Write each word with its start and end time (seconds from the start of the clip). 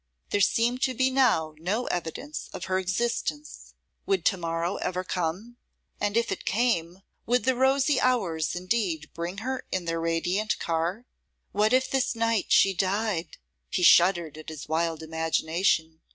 There 0.31 0.41
seemed 0.41 0.81
to 0.81 0.95
be 0.95 1.11
now 1.11 1.53
no 1.59 1.85
evidence 1.85 2.49
of 2.53 2.65
her 2.65 2.79
existence. 2.79 3.75
Would 4.07 4.25
tomorrow 4.25 4.77
ever 4.77 5.03
come? 5.03 5.57
And 5.99 6.17
if 6.17 6.31
it 6.31 6.43
came, 6.43 7.03
would 7.27 7.45
the 7.45 7.55
rosy 7.55 7.99
hours 8.01 8.55
indeed 8.55 9.11
bring 9.13 9.37
her 9.45 9.63
in 9.71 9.85
their 9.85 10.01
radiant 10.01 10.57
car? 10.57 11.05
What 11.51 11.71
if 11.71 11.87
this 11.87 12.15
night 12.15 12.45
she 12.51 12.73
died? 12.73 13.37
He 13.69 13.83
shuddered 13.83 14.39
at 14.39 14.47
this 14.47 14.67
wild 14.67 15.03
imagination. 15.03 16.01